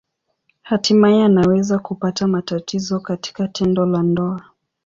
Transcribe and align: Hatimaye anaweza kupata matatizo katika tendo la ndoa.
Hatimaye 0.61 1.23
anaweza 1.25 1.79
kupata 1.79 2.27
matatizo 2.27 2.99
katika 2.99 3.47
tendo 3.47 3.85
la 3.85 4.03
ndoa. 4.03 4.41